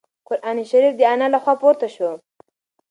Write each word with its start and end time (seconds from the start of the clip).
قرانشریف 0.27 0.93
د 0.97 1.01
انا 1.13 1.27
له 1.33 1.39
خوا 1.43 1.53
پورته 1.61 1.87
شو. 1.95 2.09